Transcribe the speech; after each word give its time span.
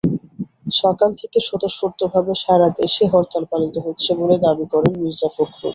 সকাল 0.81 1.09
থেকে 1.19 1.37
স্বতঃস্ফূর্তভাবে 1.47 2.33
সারা 2.43 2.67
দেশে 2.79 3.03
হরতাল 3.13 3.43
পালিত 3.51 3.75
হচ্ছে 3.85 4.09
বলে 4.19 4.35
দাবি 4.45 4.65
করেন 4.73 4.93
মির্জা 5.01 5.29
ফখরুল। 5.35 5.69